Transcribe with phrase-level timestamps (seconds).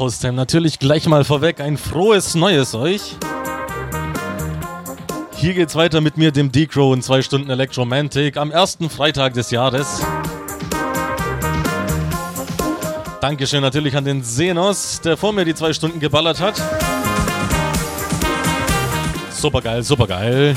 [0.00, 3.16] Haustime, natürlich gleich mal vorweg ein frohes Neues euch.
[5.36, 9.50] Hier geht's weiter mit mir, dem D-Crow in zwei Stunden Electromantic am ersten Freitag des
[9.50, 10.00] Jahres.
[13.20, 16.54] Dankeschön natürlich an den Senos, der vor mir die zwei Stunden geballert hat.
[19.30, 20.56] Supergeil, supergeil.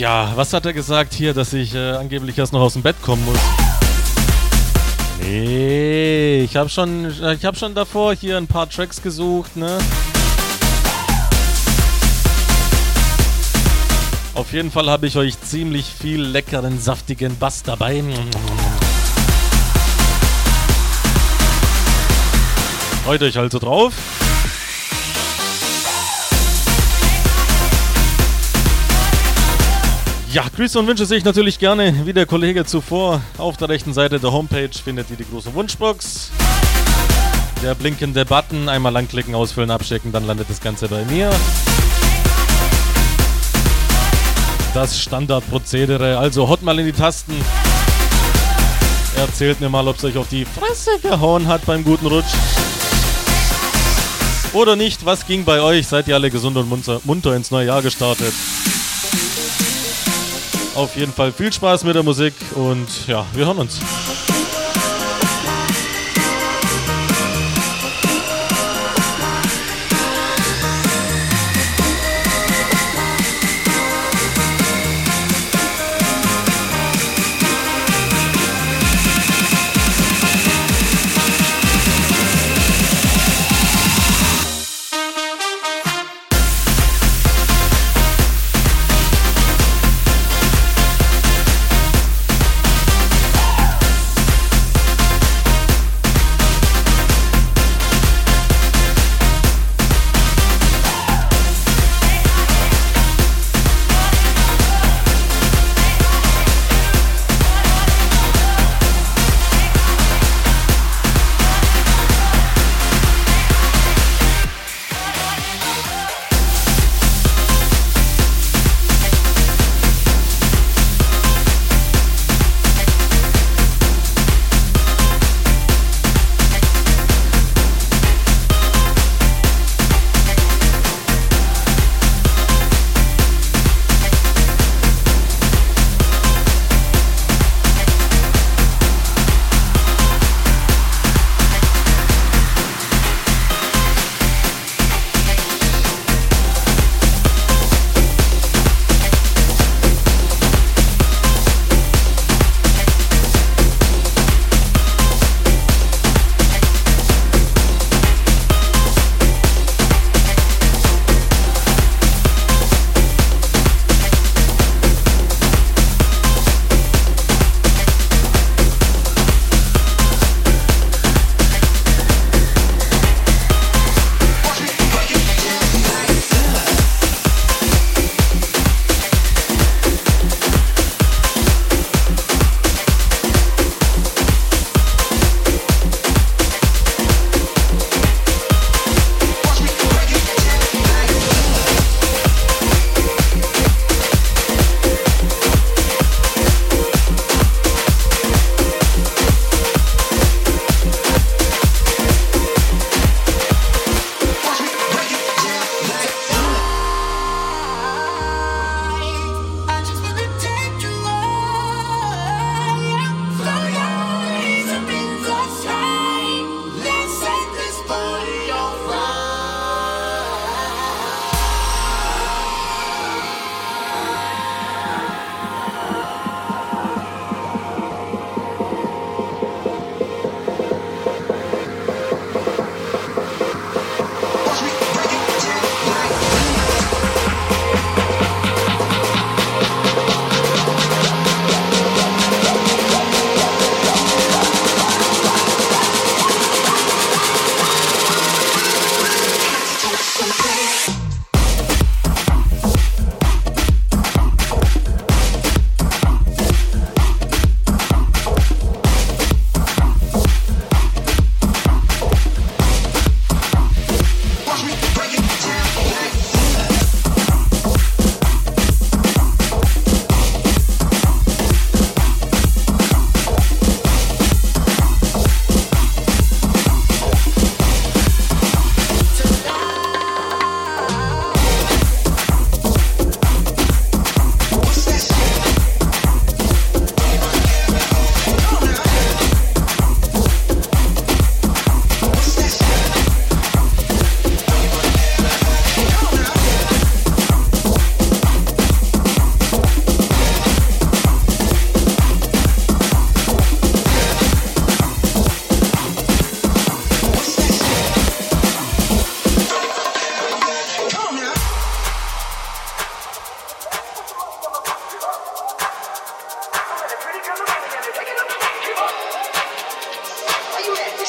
[0.00, 2.96] Ja, was hat er gesagt hier, dass ich äh, angeblich erst noch aus dem Bett
[3.02, 3.36] kommen muss?
[5.20, 9.76] Nee, ich habe schon, hab schon davor hier ein paar Tracks gesucht, ne?
[14.32, 18.02] Auf jeden Fall habe ich euch ziemlich viel leckeren, saftigen Bass dabei.
[23.04, 23.92] Freut euch also drauf.
[30.32, 33.20] Ja, Grüße und Wünsche sehe ich natürlich gerne, wie der Kollege zuvor.
[33.36, 36.30] Auf der rechten Seite der Homepage findet ihr die große Wunschbox.
[37.64, 41.30] Der blinkende Button, einmal anklicken, ausfüllen, abschicken, dann landet das Ganze bei mir.
[44.72, 47.34] Das Standardprozedere, also haut mal in die Tasten.
[49.16, 52.34] Erzählt mir mal, ob es euch auf die Fresse gehauen hat beim guten Rutsch.
[54.52, 55.88] Oder nicht, was ging bei euch?
[55.88, 58.32] Seid ihr alle gesund und munter, munter ins neue Jahr gestartet?
[60.74, 63.80] Auf jeden Fall viel Spaß mit der Musik und ja, wir hören uns.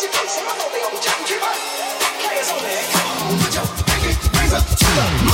[0.01, 0.09] Put
[3.53, 5.30] your pinky rings up to the moon.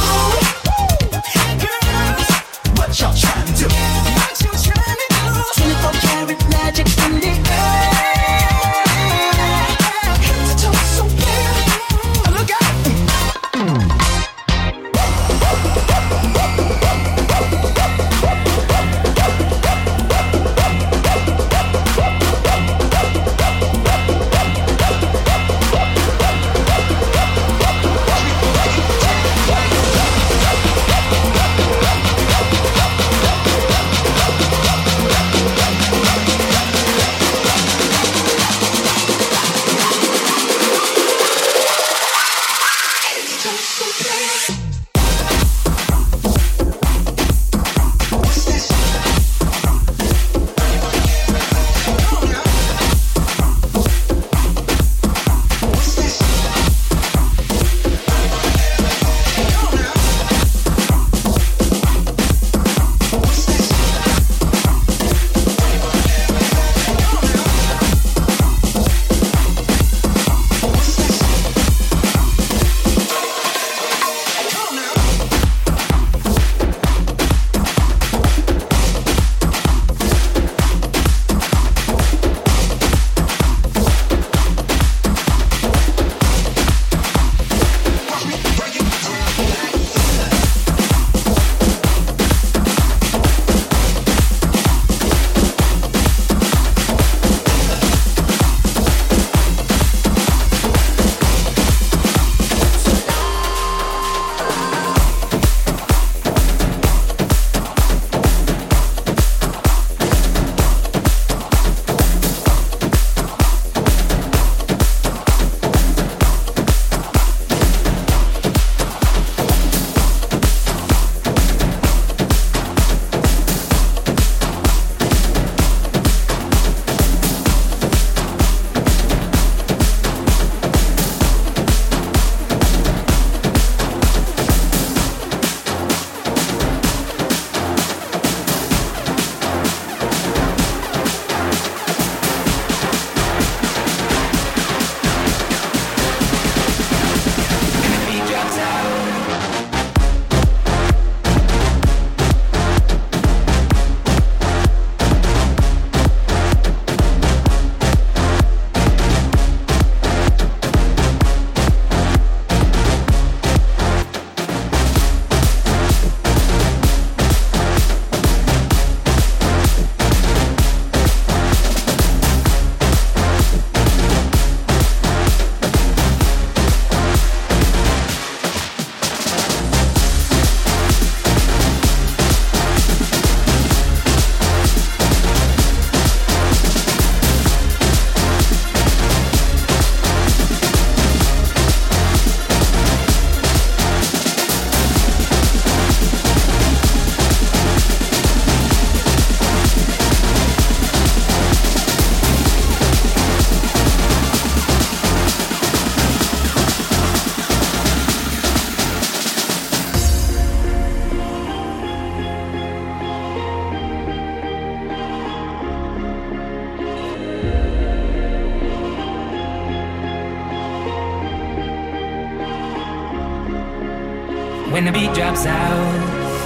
[224.77, 225.96] when the beat drops out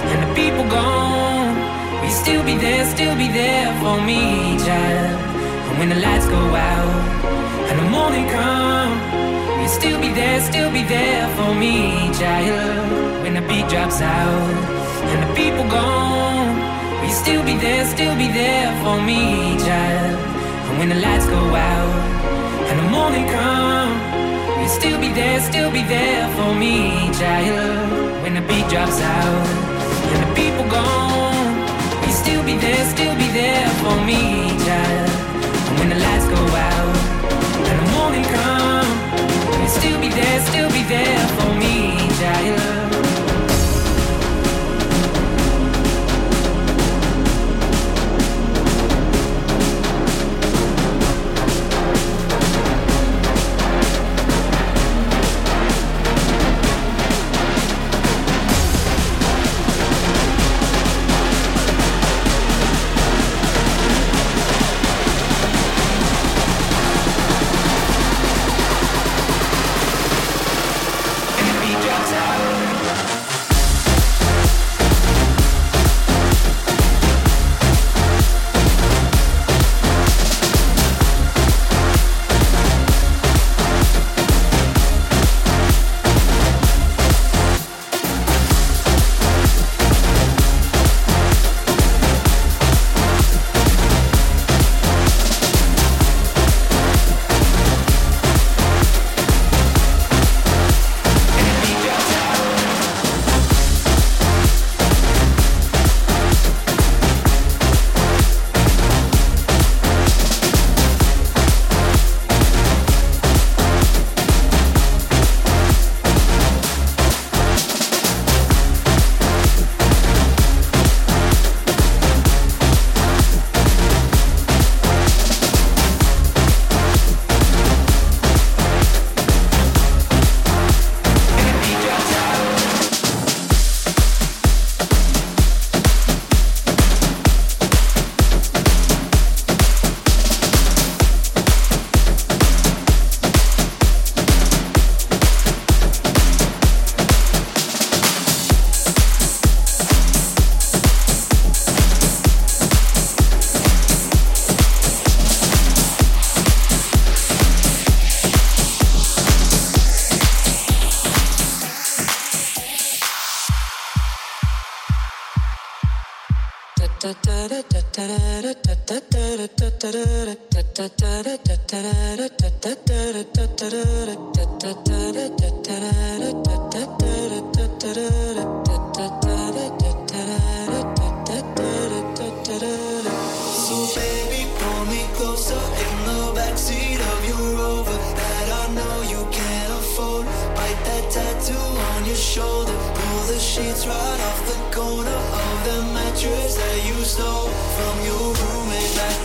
[0.08, 1.52] and the people gone,
[2.00, 5.20] we you still be there, still be there for me, child?
[5.68, 6.94] And when the lights go out
[7.68, 8.92] and the morning come,
[9.58, 13.22] we you still be there, still be there for me, child?
[13.22, 14.48] When the beat drops out
[15.12, 16.56] and the people gone,
[17.04, 20.16] you still be there, still be there for me, child?
[20.68, 21.94] And when the lights go out
[22.70, 23.92] and the morning come.
[24.62, 29.46] you still be there, still be there for me, child when the beat drops out
[30.12, 31.50] and the people gone.
[32.06, 35.10] You still be there, still be there for me, child.
[35.68, 36.96] And when the lights go out
[37.68, 38.90] and the morning come,
[39.60, 42.81] you still be there, still be there for me, child.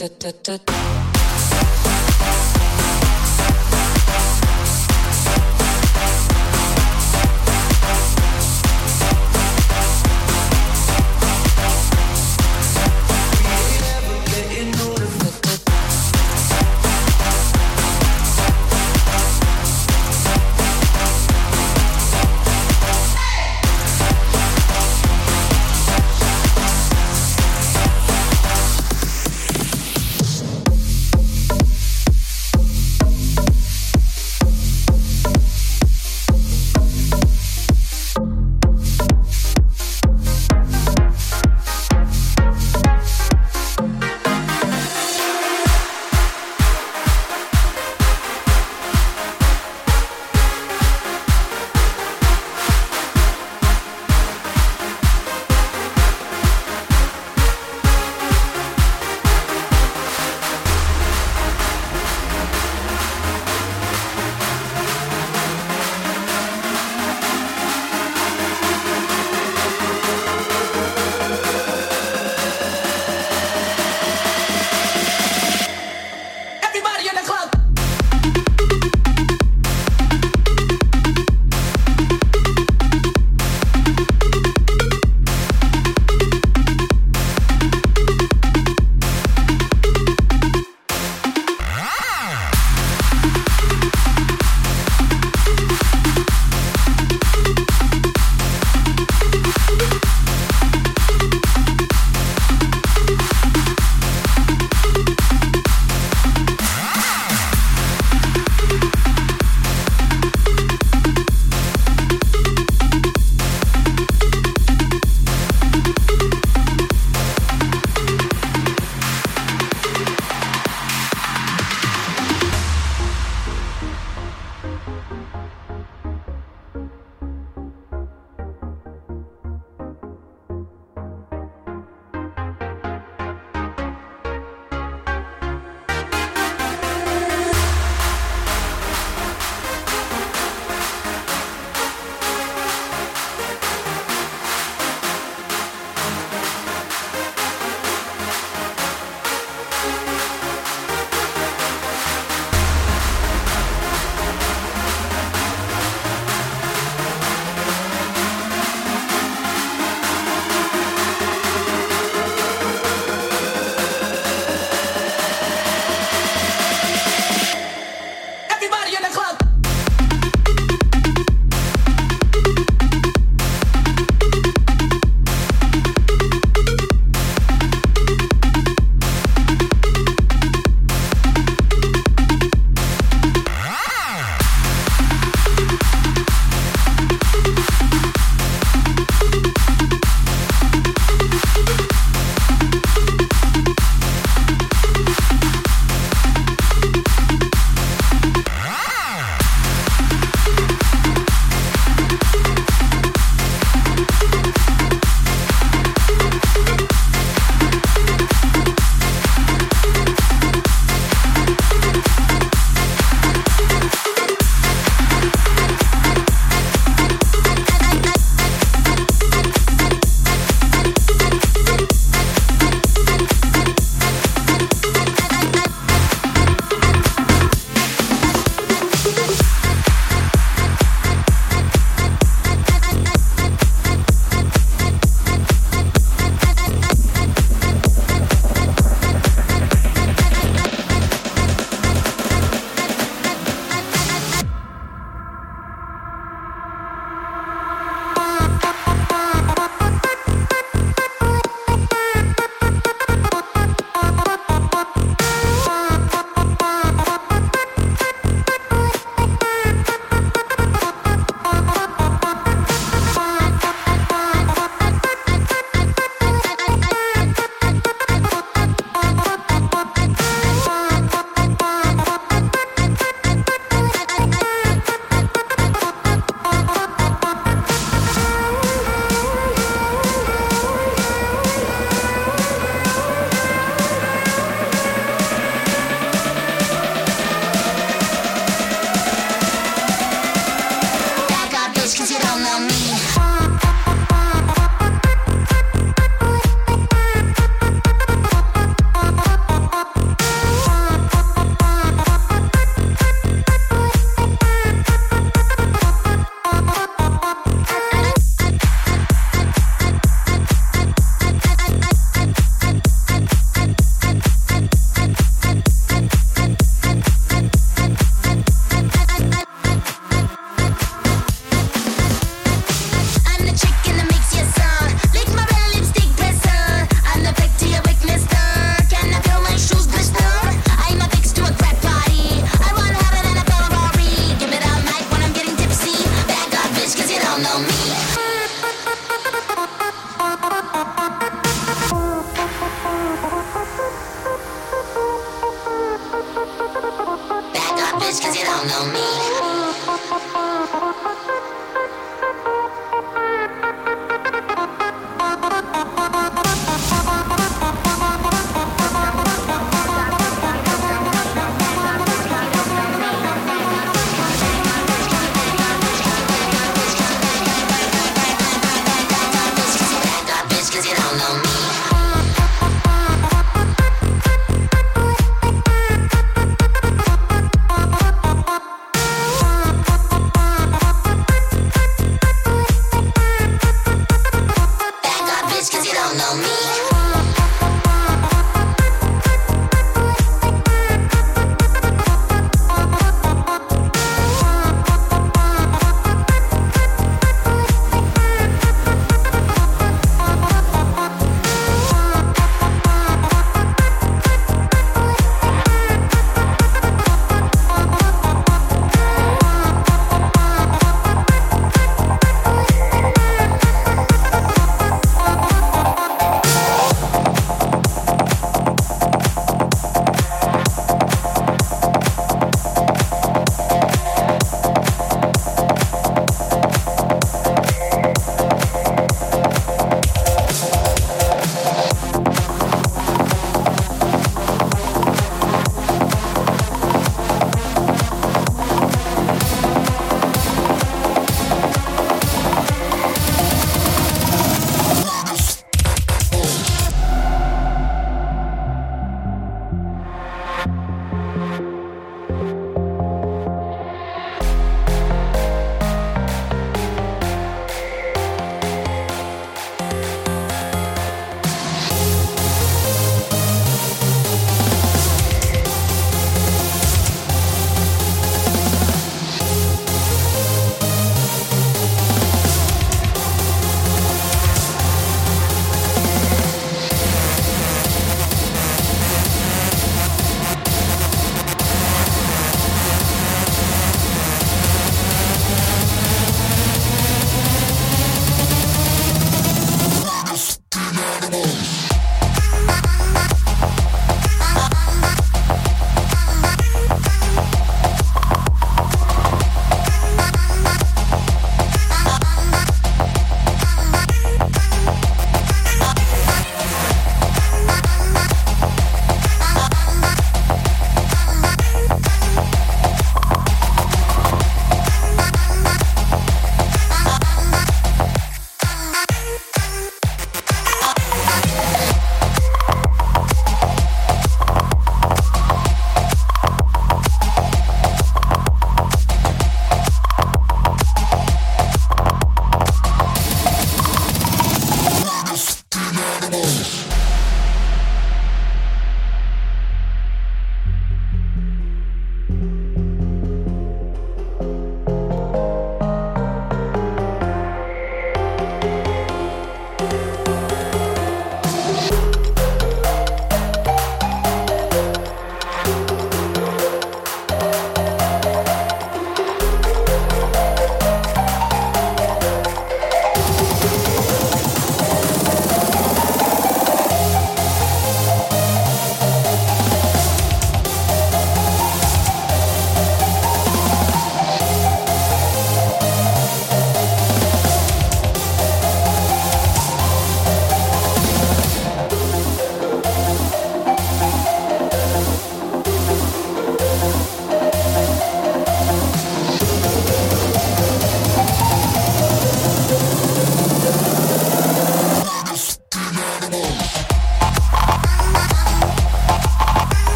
[0.00, 0.79] da da da da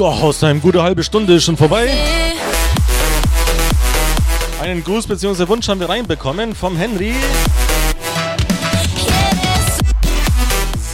[0.00, 1.90] Ja, Haustime, gute halbe Stunde ist schon vorbei.
[4.62, 5.46] Einen Gruß bzw.
[5.46, 7.12] Wunsch haben wir reinbekommen vom Henry.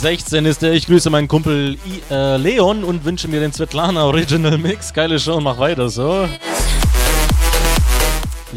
[0.01, 0.73] 16 ist der.
[0.73, 4.93] Ich grüße meinen Kumpel I, äh, Leon und wünsche mir den Svetlana Original Mix.
[4.93, 6.29] Geile Show, mach weiter so.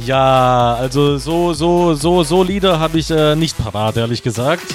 [0.04, 4.66] Ja, also so, so, so, so Lieder habe ich äh, nicht parat, ehrlich gesagt.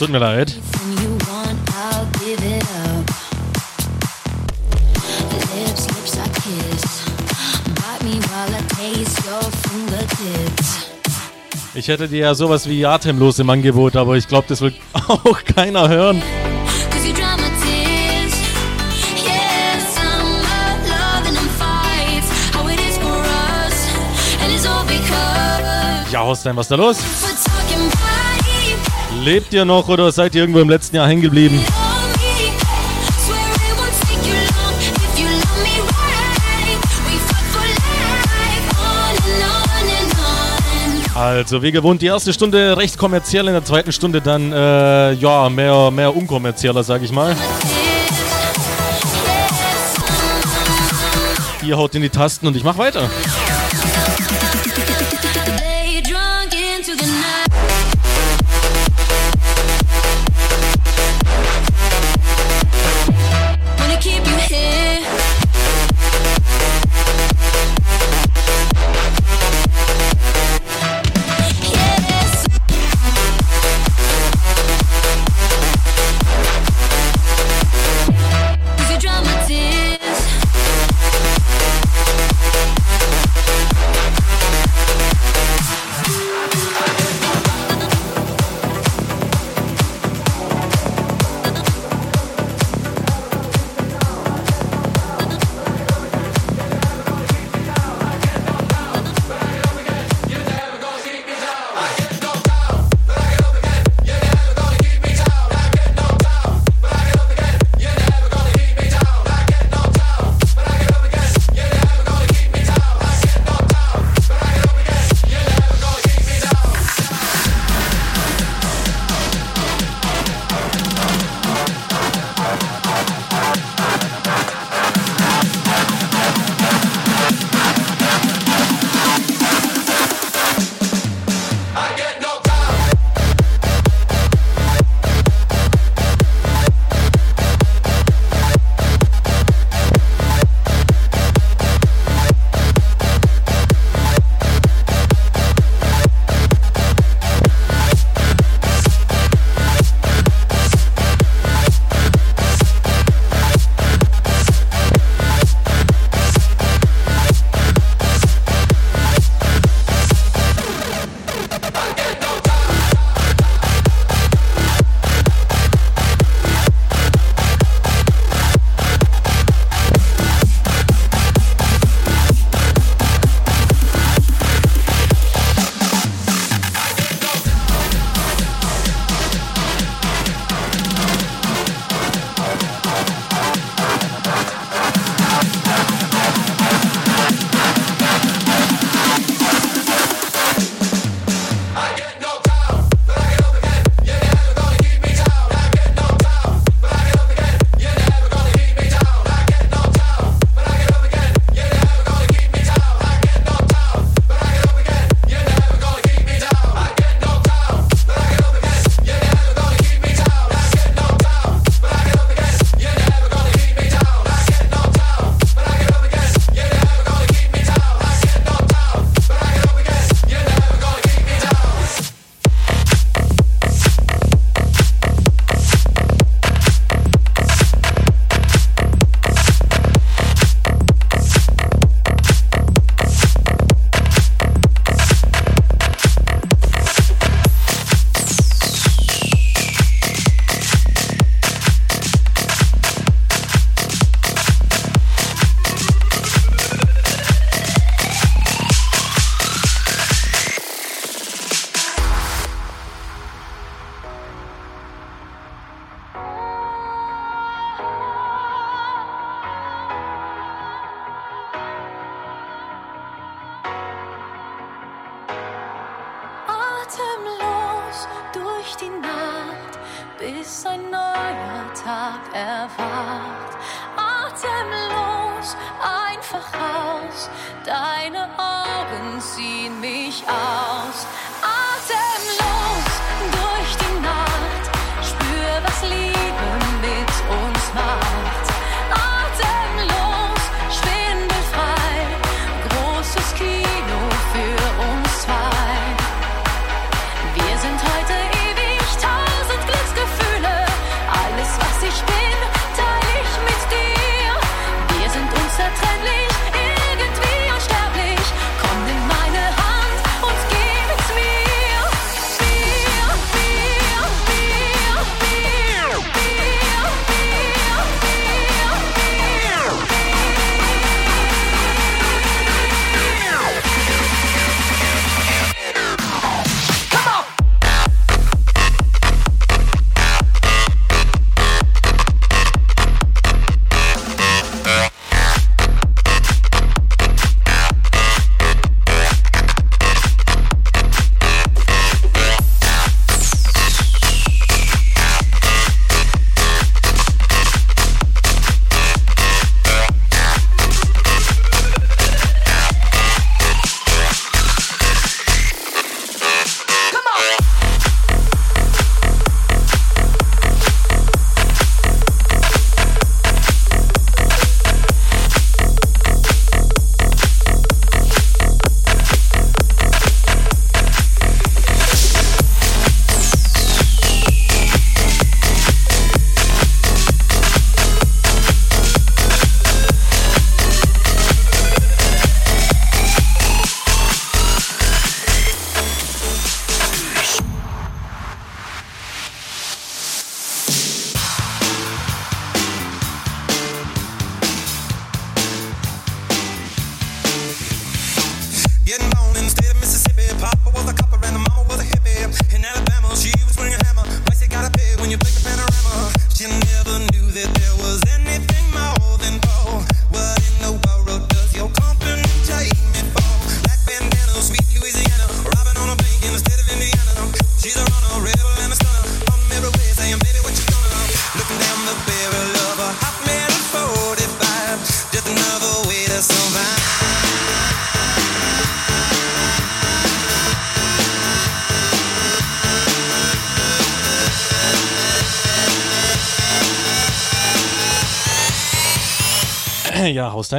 [0.00, 0.56] Tut mir leid.
[11.78, 15.44] Ich hätte dir ja sowas wie Atemlos im Angebot, aber ich glaube, das will auch
[15.44, 16.22] keiner hören.
[26.10, 26.96] Ja, Horstein, was ist da los?
[29.22, 31.60] Lebt ihr noch oder seid ihr irgendwo im letzten Jahr hängen geblieben?
[41.26, 45.48] Also, wie gewohnt, die erste Stunde recht kommerziell, in der zweiten Stunde dann, äh, ja,
[45.48, 47.34] mehr, mehr unkommerzieller, sag ich mal.
[51.64, 53.10] Ihr haut in die Tasten und ich mach weiter.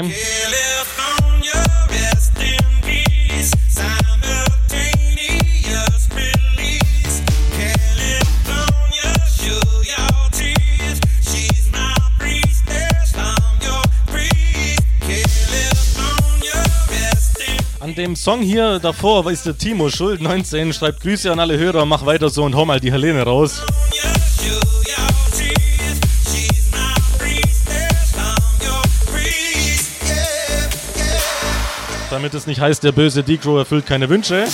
[0.04, 0.68] Julia
[17.88, 20.20] An dem Song hier davor ist der Timo schuld.
[20.20, 23.62] 19 schreibt Grüße an alle Hörer, mach weiter so und hau mal die Helene raus.
[32.18, 34.48] damit es nicht heißt, der böse Decro erfüllt keine Wünsche.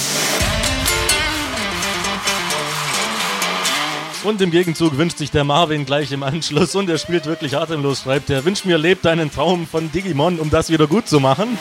[4.26, 8.02] Und im Gegenzug wünscht sich der Marvin gleich im Anschluss und er spielt wirklich atemlos,
[8.02, 8.44] schreibt er.
[8.44, 11.58] Wünscht mir, lebt deinen Traum von Digimon, um das wieder gut zu machen.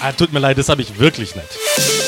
[0.00, 2.07] Ah, tut mir leid, das habe ich wirklich nicht.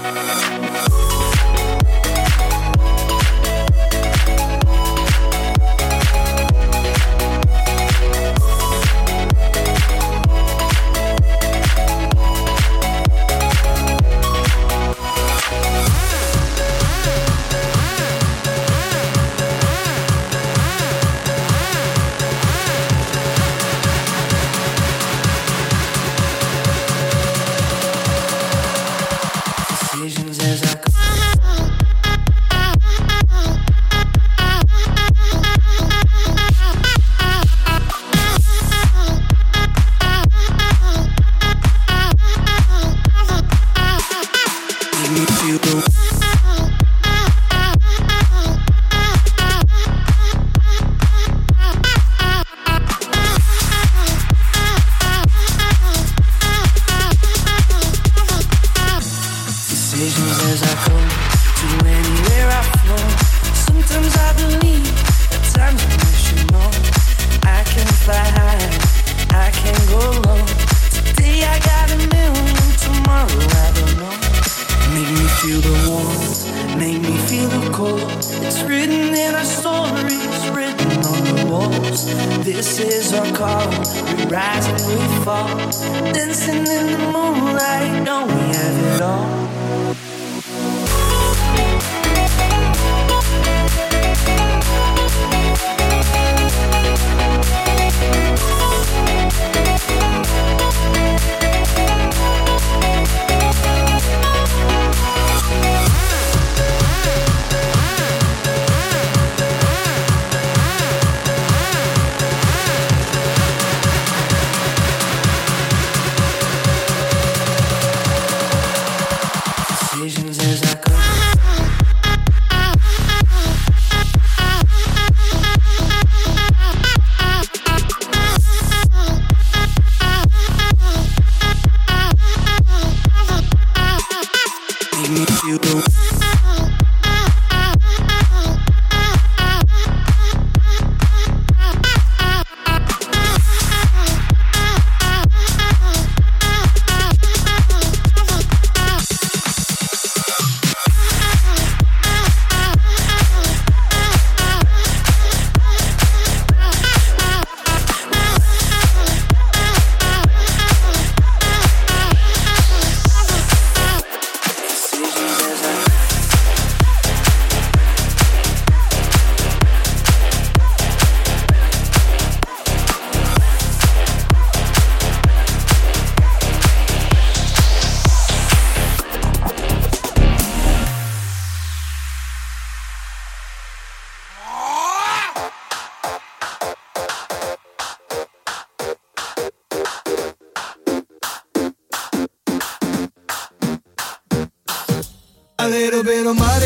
[0.00, 0.57] Thank you.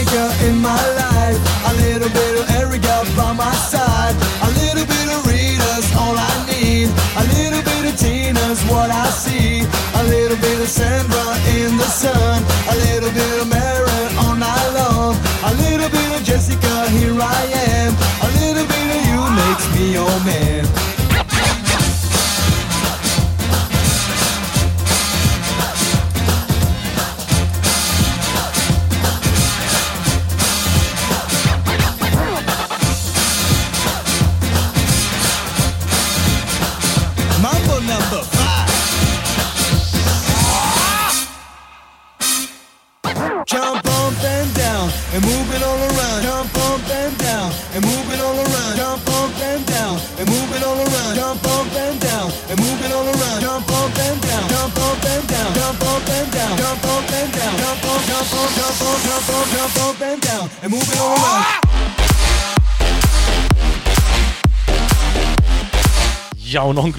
[0.05, 1.02] figure in my life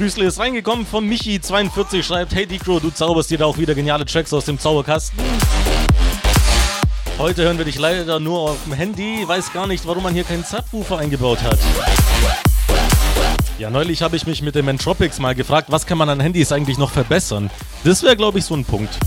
[0.03, 4.03] Küsle ist reingekommen von Michi42 schreibt, hey Dicro, du zauberst dir da auch wieder geniale
[4.03, 5.17] Tracks aus dem Zauberkasten.
[7.17, 10.25] Heute hören wir dich leider nur auf dem Handy, weiß gar nicht, warum man hier
[10.25, 11.57] keinen Subwoofer eingebaut hat.
[13.57, 16.51] Ja, neulich habe ich mich mit dem Entropics mal gefragt, was kann man an Handys
[16.51, 17.49] eigentlich noch verbessern?
[17.85, 18.97] Das wäre, glaube ich, so ein Punkt.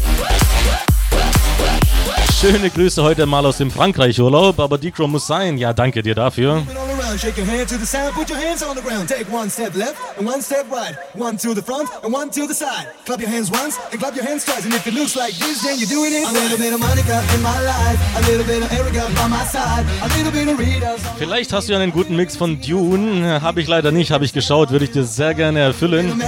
[2.40, 5.58] Schöne Grüße heute mal aus dem Frankreich-Urlaub, aber Dicro muss sein.
[5.58, 6.62] Ja, danke dir dafür.
[7.06, 9.08] Around, shake your hand to the sound, put your hands on the ground.
[9.08, 10.96] Take one step left and one step right.
[11.14, 12.88] One to the front and one to the side.
[13.04, 14.64] Clap your hands once and clap your hands twice.
[14.64, 16.28] And if it looks like this, then you're doing it.
[16.28, 19.44] A little bit of Monica in my life, a little bit of Erica by my
[19.44, 20.96] side, a little bit of Rita.
[21.16, 23.40] Vielleicht hast du ja einen guten Mix von Dune.
[23.40, 26.20] Habe ich leider nicht, habe ich geschaut, würde ich dir sehr gerne erfüllen.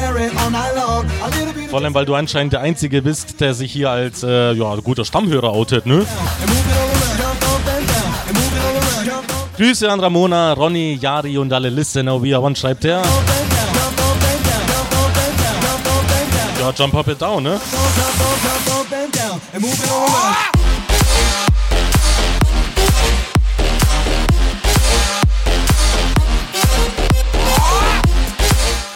[1.71, 5.05] Vor allem, weil du anscheinend der Einzige bist, der sich hier als äh, ja, guter
[5.05, 6.07] Stammhörer outet, ne?
[9.59, 13.03] Grüße an Ramona, Ronny, Yari und alle Listener, wie one schreibt er.
[16.61, 17.61] Ja, jump up and down, ne?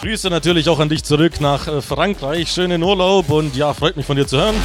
[0.01, 2.49] Grüße natürlich auch an dich zurück nach äh, Frankreich.
[2.49, 4.55] Schönen Urlaub und ja, freut mich von dir zu hören.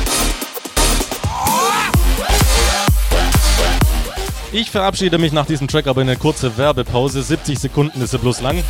[4.51, 7.23] Ich verabschiede mich nach diesem Track aber in eine kurze Werbepause.
[7.23, 8.65] 70 Sekunden ist sie bloß lang.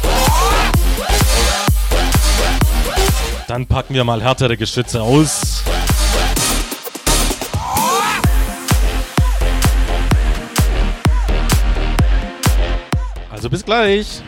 [3.47, 5.63] Dann packen wir mal härtere Geschütze aus.
[13.31, 14.21] Also bis gleich.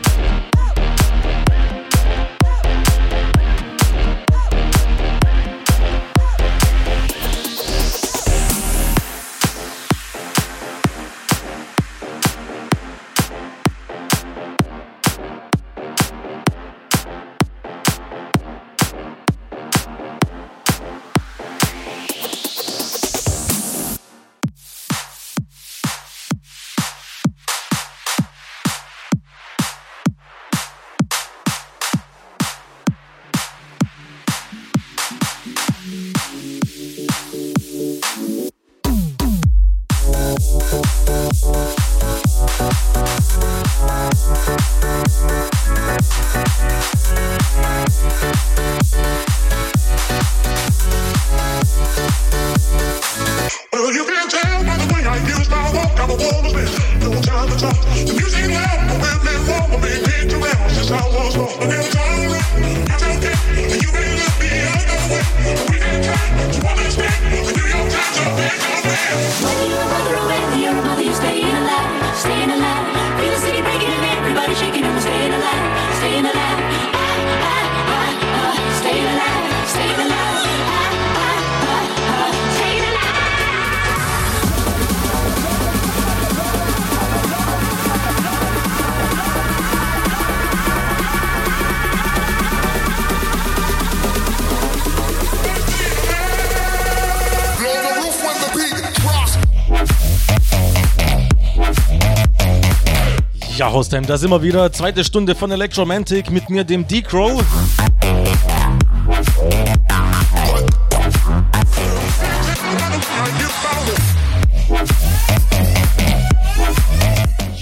[103.73, 104.69] Ja, da sind wir wieder.
[104.73, 107.41] Zweite Stunde von Electromantic mit mir, dem D-Crow.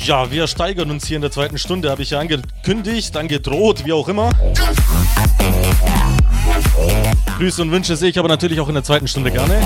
[0.03, 3.93] Ja, wir steigern uns hier in der zweiten Stunde, habe ich ja angekündigt, angedroht, wie
[3.93, 4.32] auch immer.
[7.38, 9.62] Grüße und Wünsche sehe ich aber natürlich auch in der zweiten Stunde gerne.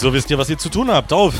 [0.00, 1.12] Also wisst ihr, was ihr zu tun habt.
[1.12, 1.34] Auf!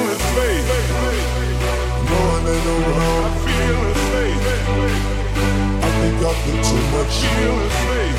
[0.00, 0.64] feel his faith.
[2.08, 3.24] Knowing ain't no wrong.
[3.24, 4.44] I feel his faith.
[5.82, 7.14] I think I feel too much.
[7.14, 8.18] I feel his faith.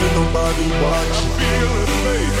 [0.00, 1.30] Ain't nobody watching.
[1.30, 2.36] I feel his faith.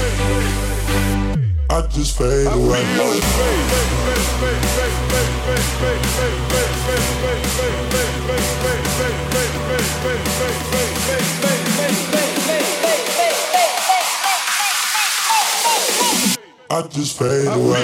[1.70, 2.80] I just fade away.
[2.80, 3.72] I feel his faith.
[16.72, 17.82] I just fade away.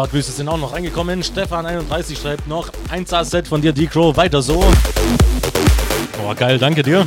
[0.00, 1.22] Paar Grüße sind auch noch reingekommen.
[1.22, 4.64] Stefan31 schreibt noch: 1A-Set von dir, D-Crow, weiter so.
[6.16, 7.04] Boah, geil, danke dir.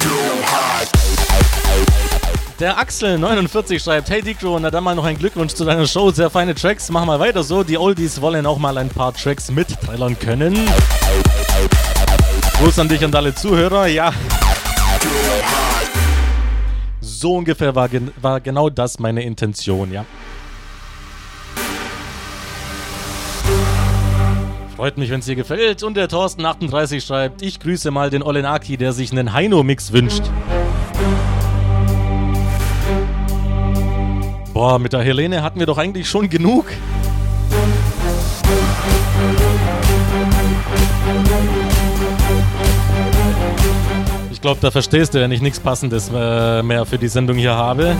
[2.59, 6.11] Der Axel49 schreibt: Hey D-Crow, na dann mal noch ein Glückwunsch zu deiner Show.
[6.11, 7.63] Sehr feine Tracks, mach mal weiter so.
[7.63, 10.53] Die Oldies wollen auch mal ein paar Tracks mitträllern können.
[12.59, 13.87] Gruß an dich und alle Zuhörer.
[13.87, 14.13] Ja.
[17.01, 20.05] So ungefähr war, gen war genau das meine Intention, ja.
[24.75, 25.83] Freut mich, wenn es dir gefällt.
[25.83, 30.23] Und der Thorsten38 schreibt, ich grüße mal den Olenaki, der sich einen Heino-Mix wünscht.
[34.51, 36.65] Boah, mit der Helene hatten wir doch eigentlich schon genug.
[44.31, 47.53] Ich glaube, da verstehst du, wenn ich nichts Passendes äh, mehr für die Sendung hier
[47.53, 47.95] habe.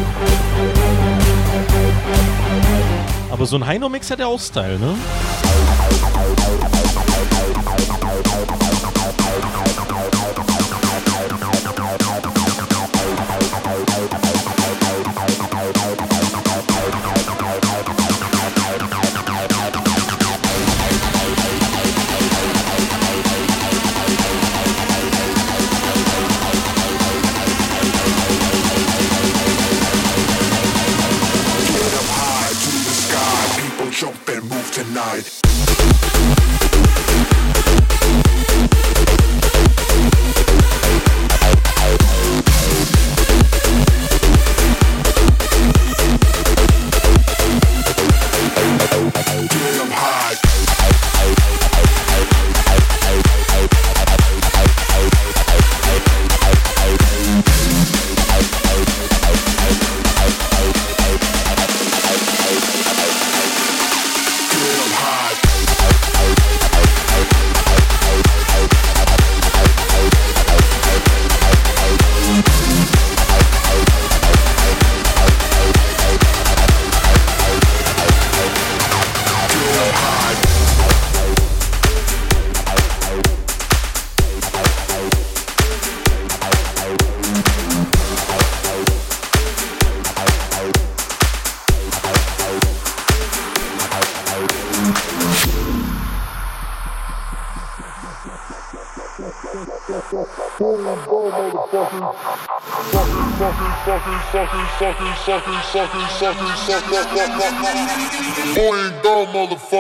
[3.32, 4.96] Aber so ein Heino-Mix hat ja auch Style, ne?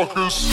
[0.06, 0.53] Motherfuckers.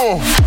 [0.00, 0.37] Oh.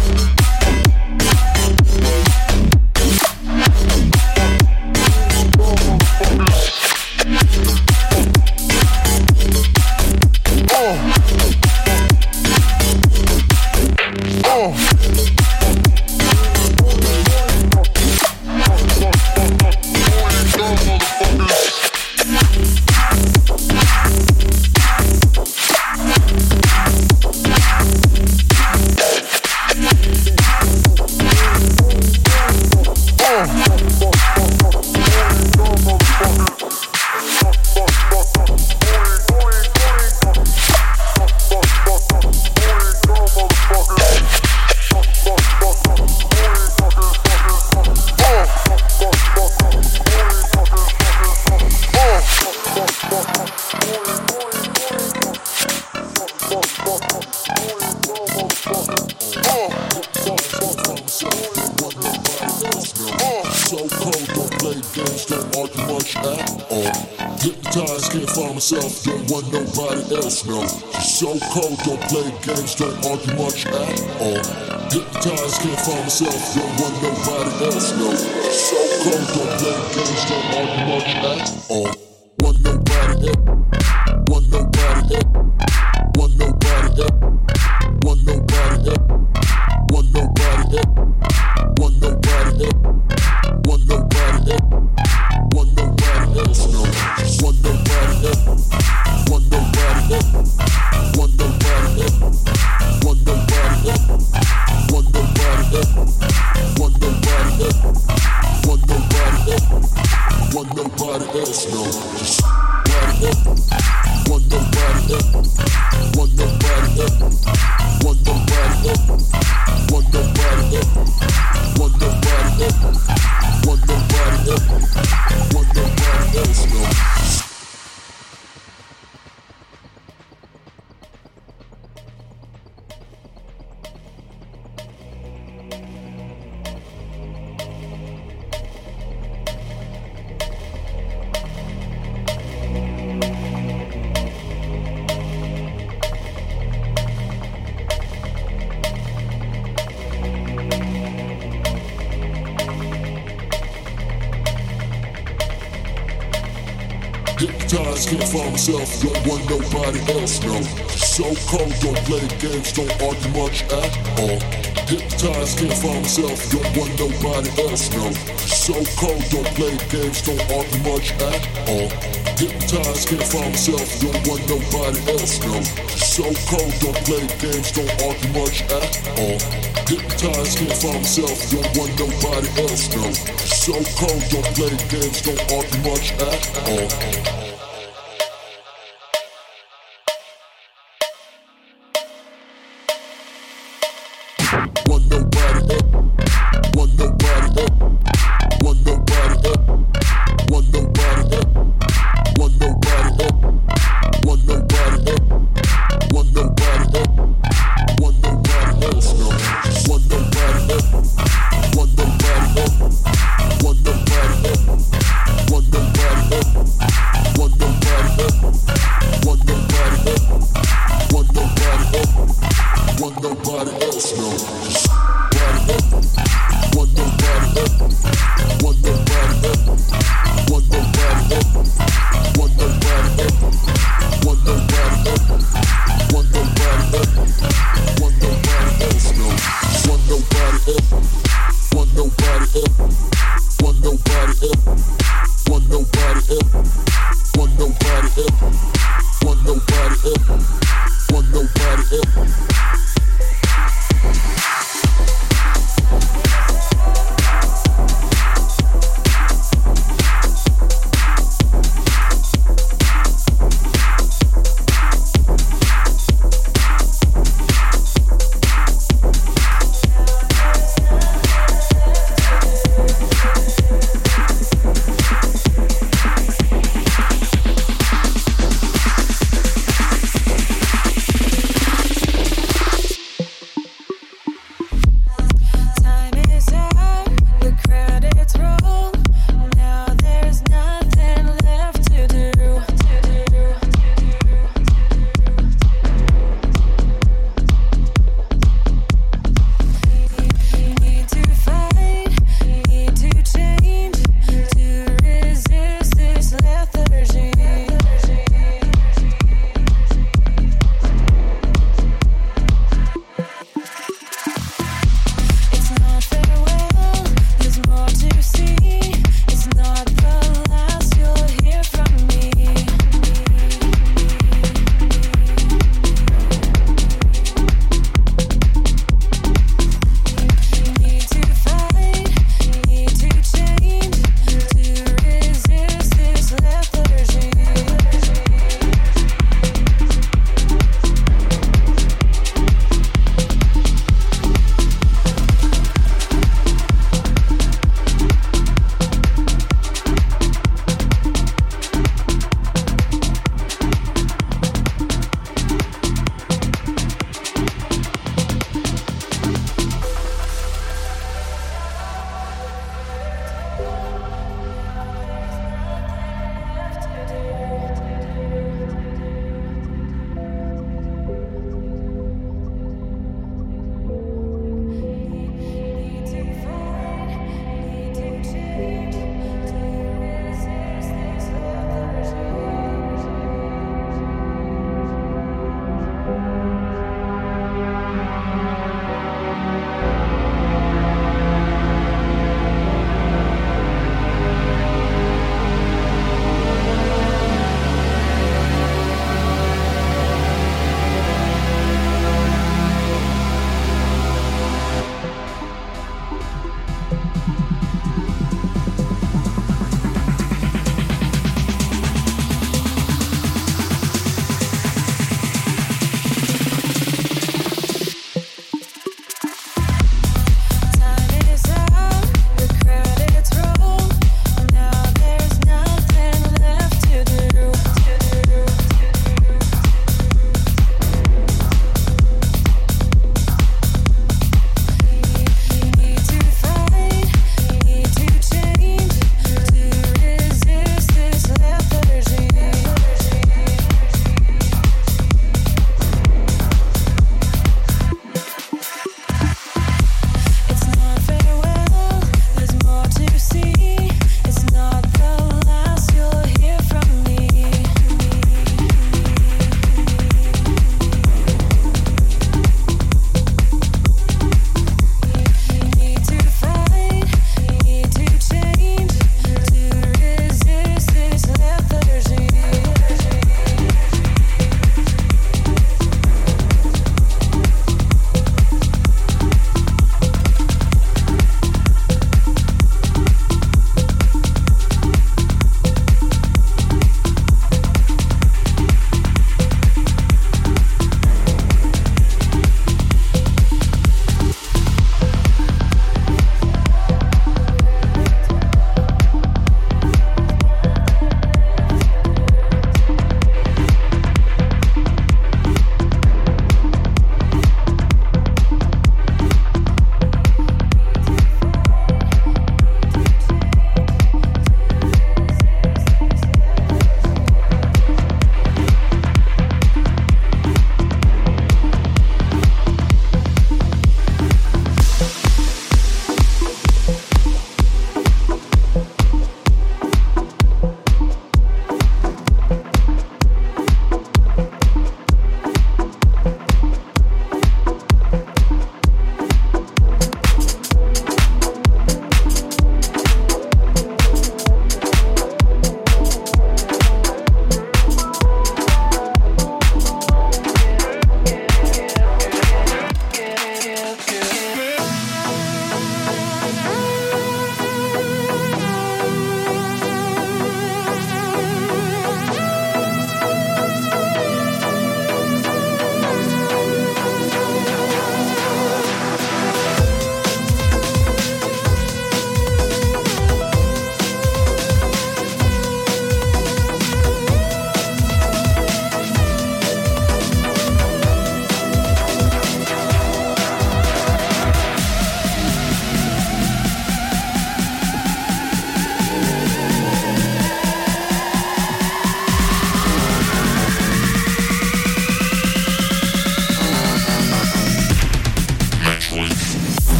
[182.02, 183.19] nobody else knows.
[183.45, 187.51] So cold, don't play games, don't argue much at all.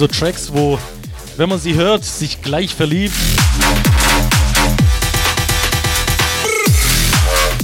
[0.00, 0.78] So Tracks, wo,
[1.36, 3.14] wenn man sie hört, sich gleich verliebt.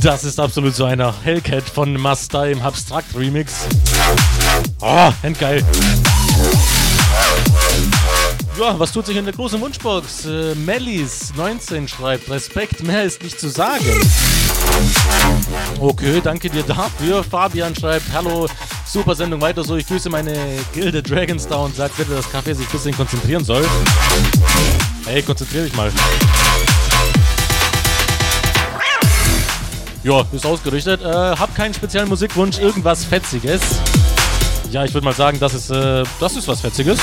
[0.03, 3.55] Das ist absolut so einer Hellcat von Masta im Abstract Remix.
[4.83, 5.65] Oh, endgeil.
[8.61, 10.27] Ja, was tut sich in der großen Wunschbox?
[10.27, 13.87] Äh, Mellis 19 schreibt, Respekt, mehr ist nicht zu sagen.
[15.79, 17.23] Okay, danke dir dafür.
[17.23, 18.47] Fabian schreibt, hallo,
[18.87, 19.77] super Sendung, weiter so.
[19.77, 20.35] Ich grüße meine
[20.73, 23.67] Gilde Dragonstar und sagt bitte, dass Kaffee sich ein bisschen konzentrieren soll.
[25.05, 25.93] Hey, konzentrier dich mal.
[30.03, 31.03] Ja, ist ausgerichtet.
[31.03, 33.61] Äh, hab keinen speziellen Musikwunsch, irgendwas Fetziges.
[34.71, 36.99] Ja, ich würde mal sagen, das ist, äh, das ist was Fetziges.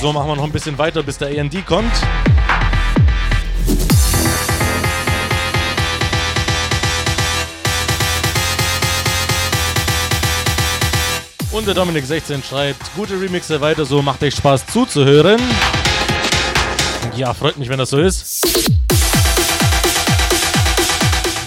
[0.00, 1.92] So, machen wir noch ein bisschen weiter, bis der AND kommt.
[11.54, 15.40] Und der Dominik16 schreibt, gute Remixe weiter so, macht echt Spaß zuzuhören.
[17.16, 18.42] Ja, freut mich, wenn das so ist.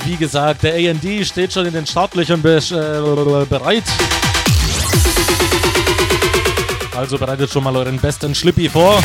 [0.06, 3.84] Wie gesagt, der AND steht schon in den Startlöchern be äh, bereit.
[6.96, 9.04] Also bereitet schon mal euren besten Schlippi vor.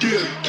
[0.00, 0.41] get it.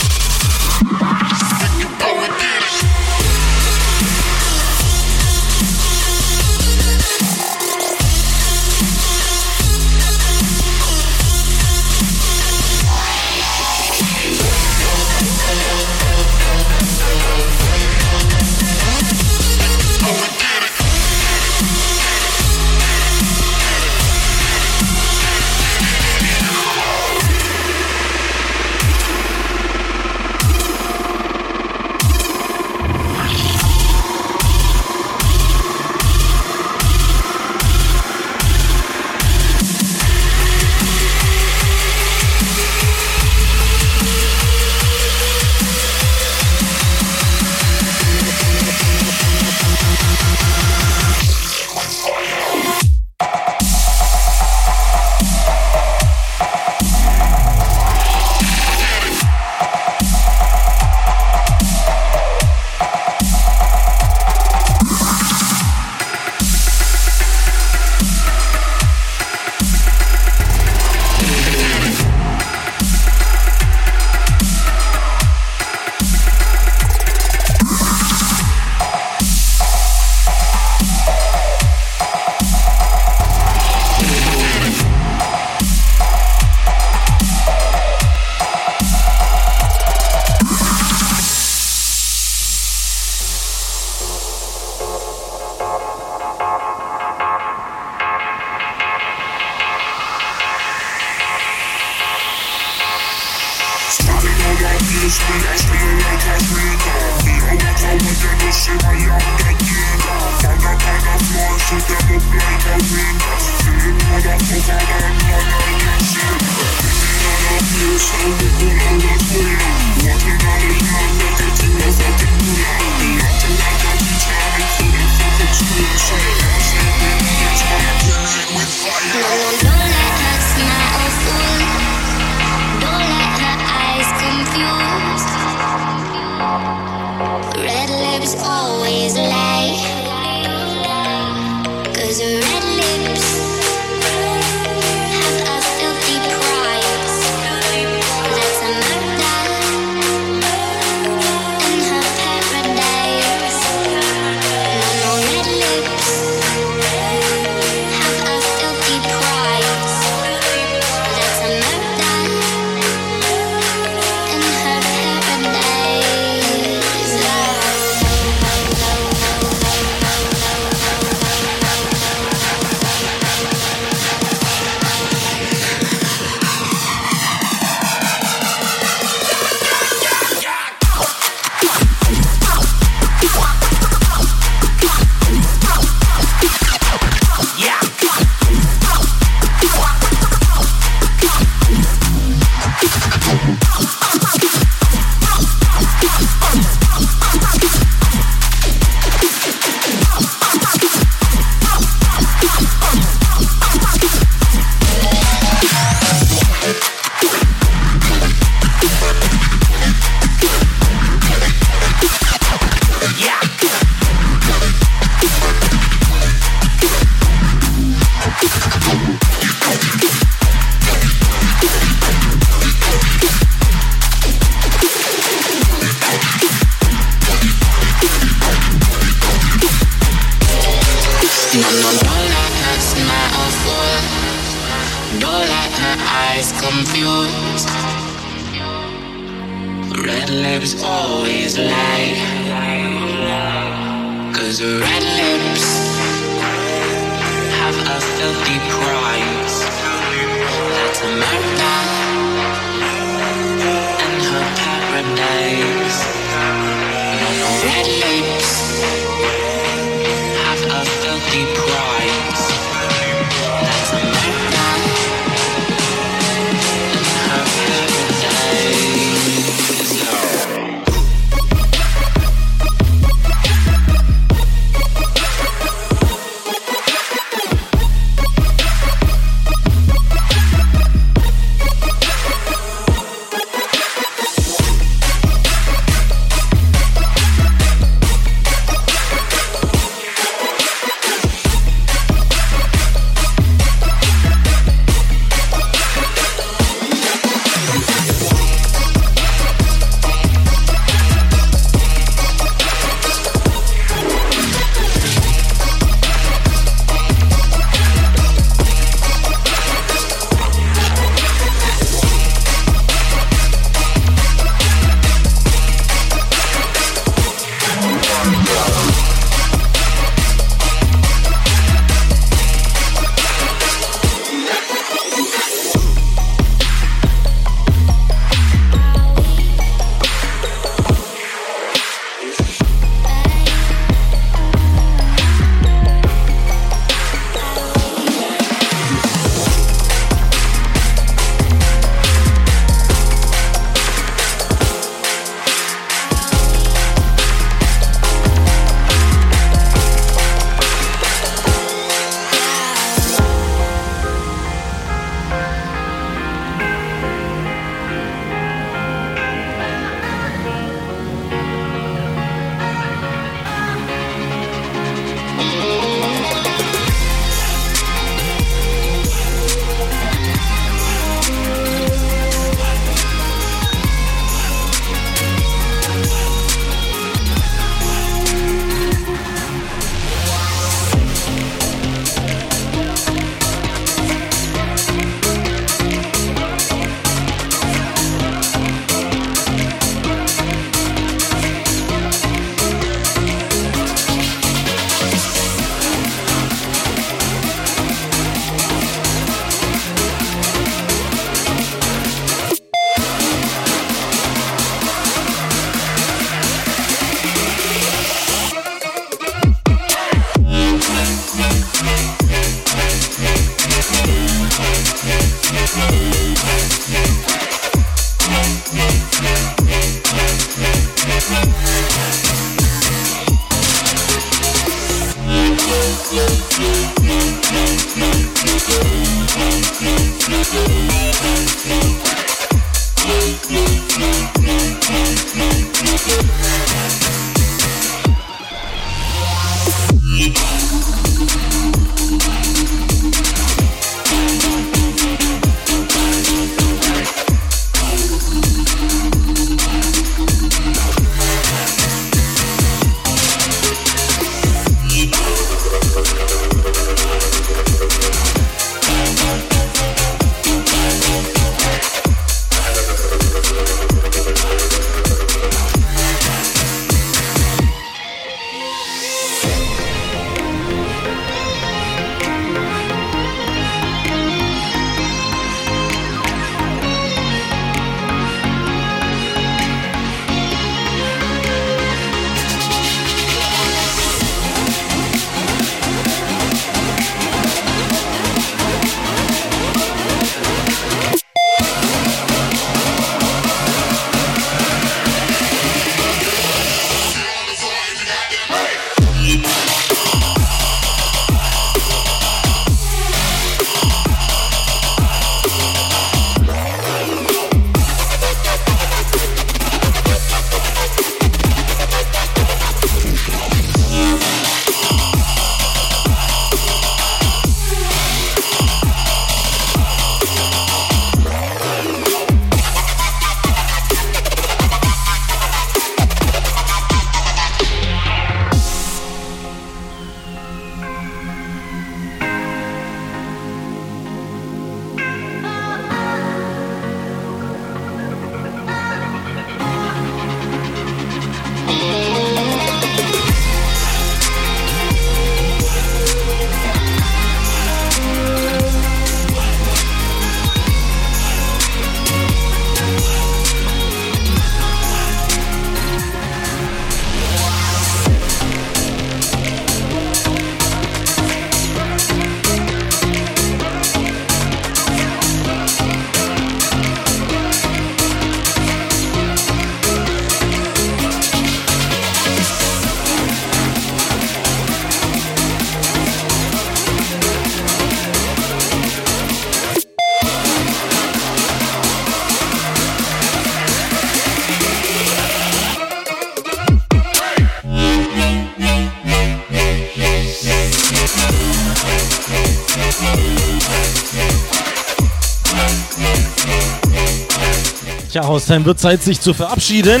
[598.40, 600.00] Hausheim wird Zeit, sich zu verabschieden.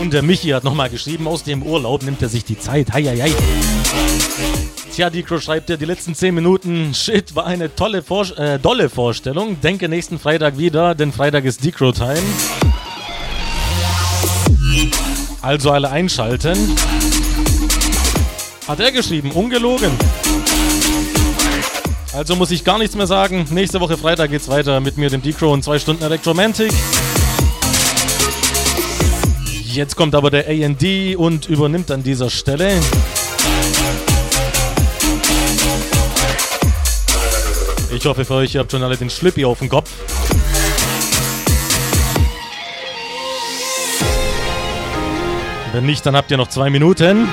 [0.00, 2.92] Und der Michi hat nochmal geschrieben, aus dem Urlaub nimmt er sich die Zeit.
[2.92, 3.32] Hei, hei, hei.
[4.94, 6.92] Tja, Dicro schreibt ja die letzten 10 Minuten.
[6.92, 9.62] Shit, war eine tolle, Vor äh, dolle Vorstellung.
[9.62, 12.20] Denke nächsten Freitag wieder, denn Freitag ist Decro-Time.
[15.40, 16.76] Also alle einschalten.
[18.68, 19.90] Hat er geschrieben, ungelogen.
[22.14, 23.46] Also muss ich gar nichts mehr sagen.
[23.50, 26.70] Nächste Woche Freitag geht's weiter mit mir, dem Decro und zwei Stunden Electromantic.
[29.64, 32.78] Jetzt kommt aber der AND und übernimmt an dieser Stelle.
[37.94, 39.90] Ich hoffe für euch, ihr habt schon alle den Schlippi auf dem Kopf.
[45.72, 47.28] Wenn nicht, dann habt ihr noch zwei Minuten.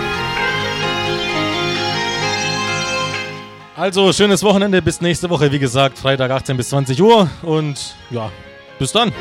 [3.80, 4.82] Also, schönes Wochenende.
[4.82, 5.54] Bis nächste Woche.
[5.54, 7.30] Wie gesagt, Freitag 18 bis 20 Uhr.
[7.44, 8.30] Und ja,
[8.78, 9.14] bis dann.